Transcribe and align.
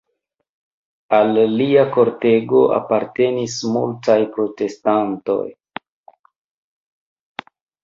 Al 1.17 1.35
lia 1.59 1.83
kortego 1.97 2.63
apartenis 2.79 3.59
multaj 3.77 4.17
protestantoj. 4.39 5.39